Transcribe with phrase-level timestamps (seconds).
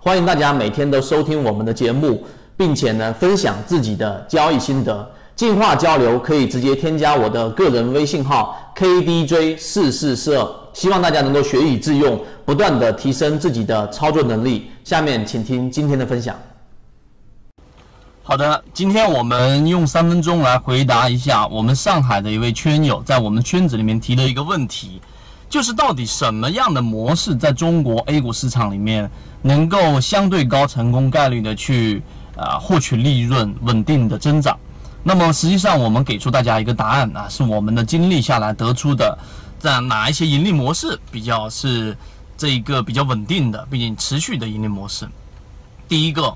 [0.00, 2.24] 欢迎大家每天都收听我们的节目，
[2.56, 5.10] 并且呢分享自己的交易心得。
[5.34, 14.70] 进化交流可以直接添加我的个人微信号 kdj 四四四二，希望大家能够学以致用，不断的提升自己的操作能力。
[14.84, 16.36] 下面请听今天的分享。
[18.22, 25.00] 好的，今天我们用三分钟来回答一下我们上海的一位圈友在我们圈子里面提的一个问题，
[25.48, 32.02] 就是到底什么样的模式在中国 A 股市场里面能够相对高成功概率的去
[32.36, 34.58] 啊获取利润，稳定的增长？
[35.02, 39.16] 那么实际上，我们给出大家一个答案啊，是我们的经历下来得出的，
[39.58, 41.96] 在哪一些盈利模式比较是
[42.36, 45.08] 这一个比较稳定的，并且持续的盈利模式。
[45.88, 46.34] 第一个，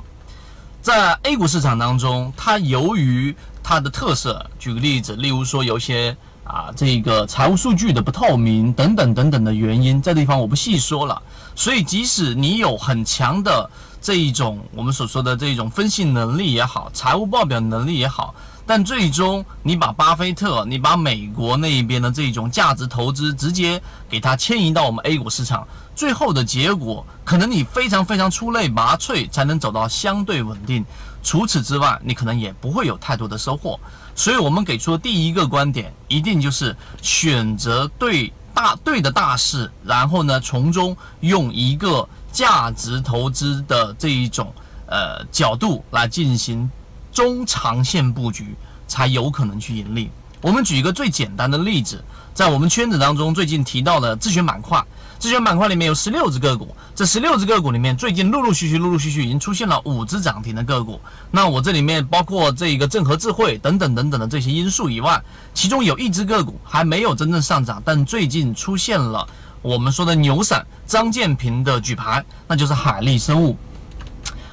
[0.80, 11.23] 在 A 股市场当中，它由于它的特色，举个例子，例如说有些啊这个财务数据的不透明等等等等的原因，这地方我不细说了。
[11.54, 18.35] 所以即使你有很强的这一种我们所说的这种分析能力也好，财务报表能力也好。
[18.65, 30.85] 但最终，你把巴菲特，你把美国那一边的这种价值投资直接给它迁移到我们 A 股市场，最后的结果可能你非常非常出类拔萃，才能走到相对稳定。
[31.24, 33.79] 除此之外，你可能也不会有太多的收获。
[34.15, 44.52] 所以我们给出的第一个观点，一定就是选择对大对的大势，然后呢，从中用一个价值投资的这一种
[44.87, 46.71] 呃角度来进行。
[47.13, 48.57] 中长线布局
[48.88, 50.10] 才有可能去盈利。
[50.41, 54.82] 我们举一个最简单的例子，在我们圈子当中最近提到的自选板块，
[55.23, 61.01] 自选板块里面有十六只个股，这十六只个股里面最近陆陆续续、陆陆续续已经出现了五只涨停的个股。
[61.30, 65.22] 那我这里面包括这一个正和智慧等等等等的这些因素以外，
[65.54, 69.25] 其中有一只个股还没有真正上涨，但最近出现了
[69.62, 73.56] 我们说的牛散张建平的举牌，那就是海力生物。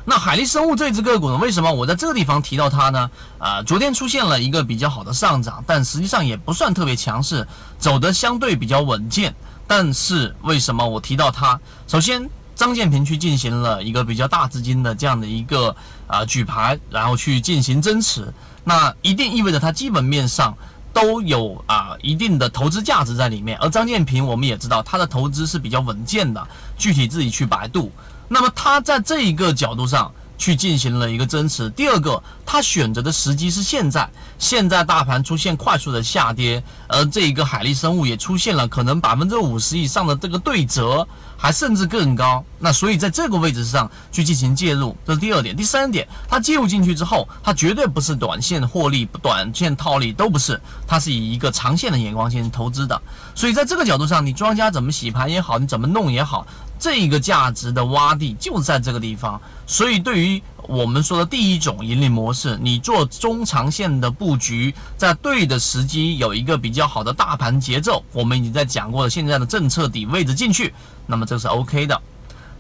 [0.06, 1.38] 那海力生物这只个股呢？
[1.38, 3.10] 为什么我在这个地方提到它呢？
[3.40, 7.48] 啊，昨天出现了一个比较好的上涨，但实际上也不算特别强势，
[7.80, 9.34] 走的相对比较稳健。
[9.70, 11.60] 但是为什么我提到它？
[11.88, 15.76] 首先，张建平去进行了一个比较大资金的这样的一个
[16.08, 20.58] 啊举牌，然后去进行增持，那一定意味着它基本面上
[20.92, 23.56] 都有啊一定的投资价值在里面。
[23.60, 27.92] 而张建平我们也知道，他的投资是比较稳健的，具体自己去百度。
[28.28, 31.70] 那么他在这一个角度上去进行了一个增持。
[31.70, 41.08] 第二个，他选择的时机是现在，现在大盘出现快速的下跌，而这一个海力生物也出现了可能百分之五十以上的这个对折，
[41.38, 42.44] 还甚至更高。
[42.58, 45.56] 那所以在这个位置上去进行介入，这是第二点。
[45.56, 53.00] 第三点，他介入进去之后，他绝对不是短线获利、短线套利都不是，他是以一个长线的眼光进行投资的。
[53.36, 56.48] 所以在这个角度上，你庄家怎么洗盘也好，你怎么弄也好。
[56.80, 70.74] 这一个价值的洼地就在这个地方，所以对于我们说的第一种盈利模式，你做中长线的布局，在对的时机有一个比较好的大盘节奏，我们已经在讲过了，现在的政策底位置进去，
[71.06, 72.02] 那么这是 OK 的。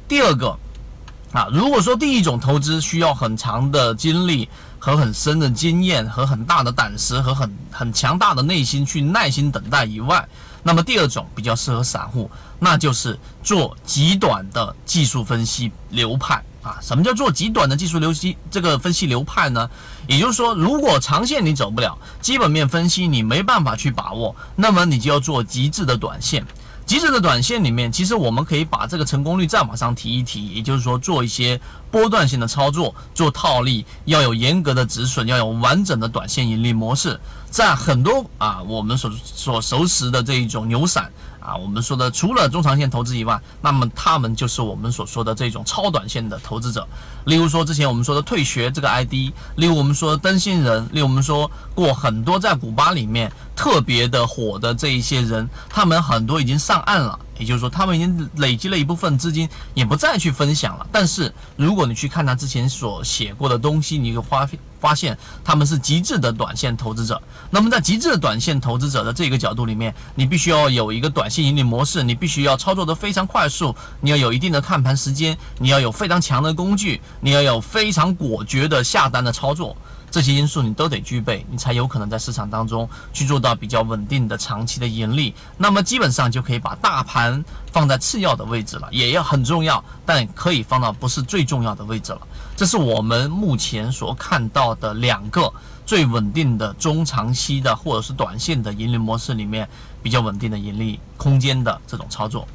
[0.07, 0.57] 第二个
[1.31, 10.27] 啊，如果说第一种投资需要很长的精力和很深的经验和很大的胆识和很很强大的内心去耐心等待以外，
[10.63, 16.79] 那么第二种比较适合散户，那就是做极短的技术分析流派啊。
[16.81, 19.69] 什么叫做极短的技术流析这个分析流派呢？
[20.07, 26.43] 也就是说，如果长线你走不了，基本面分析你没办法去把握，那么你就要做极致的短线。
[26.89, 31.61] 极致的短线里面，其实我们可以把这个成功率再往上提一提，也就是说做一些
[31.91, 37.19] 波段性的操作，做套利要有严格的止损，要有完整的短线盈利模式。
[37.51, 41.11] 在很多啊我们所所熟识的这一种牛散
[41.49, 46.87] 啊，我们说的除了中长线投资以外，那么他们就是我们所说的这种超短线的投资者。
[47.25, 49.13] 例如说之前我们说的退学这个 ID，
[49.55, 53.31] 例如我们说的灯芯人，例如我们说过很多在古巴里面。
[53.59, 60.87] 特别的火的这一些人，他们很多已经上岸了，也就是说，他们已经累积了一部分资金，也不再去分享了。
[60.93, 64.45] 但是，如果你去看他之前所写过的东西，你会发
[64.79, 67.21] 发现他们是极致的短线投资者。
[67.49, 79.75] 那么，在极致的短线投资者的这个角度里面，你必须要有一个短线盈利模式，你必须要操作的非常快速，你要有一定的看盘时间，你要有非常强的工具，你要有非常果决的下单的操作。
[80.11, 85.35] 这些因素你都得具备，你才有可能在市场当中去做到比较稳定的长期的盈利。
[85.55, 92.21] 那么基本上就可以把大盘放在次要的位置了，也要很重要，但可以放到不是最重要的位置了。
[92.55, 95.51] 这是我们目前所看到的两个
[95.85, 99.67] 最稳定的中长期的或者是短线的盈利模式里面
[100.01, 102.47] 比较稳定的盈利空间的这种操作。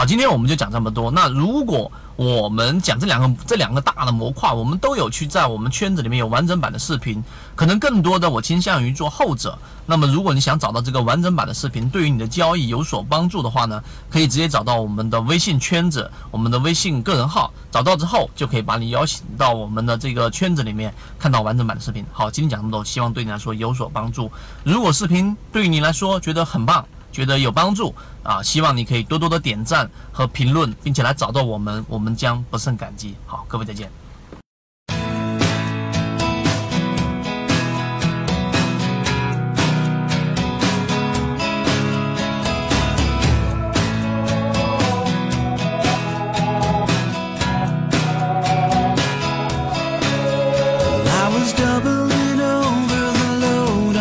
[0.00, 1.10] 好，今天我们就讲这么多。
[1.10, 7.22] 那如果我们讲这两个这两个大的模块，我们都有去在我们圈子里面有完整版的视频，
[7.54, 9.58] 可能更多的我倾向于做后者。
[9.84, 22.02] 那么如果你想找到这个完整版的视频，对于你的交易有所帮助的话呢，可以直接找到我们的微信圈子，我们的微信个人号，找到之后就可以把你邀请到我们的这个圈子里面，看到完整版的视频。
[22.10, 24.32] 好，今天讲这么多，希望对你来说有所帮助。
[24.64, 33.14] 如果视频对于你来说觉得很棒，觉得有帮助啊，希望你可以多多的点赞和评论，并且来找到我们，我们将不胜感激。
[33.26, 33.90] 好，各位再见。